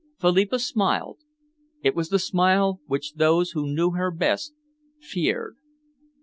[0.19, 1.19] Philippa smiled.
[1.83, 4.51] It was the smile which those who knew her best,
[4.99, 5.57] feared.